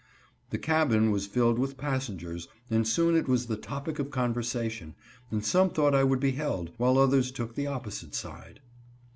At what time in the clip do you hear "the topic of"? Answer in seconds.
3.45-4.09